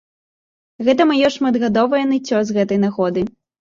[0.87, 3.21] Гэтае маё шматгадовая ныццё з гэтай нагоды.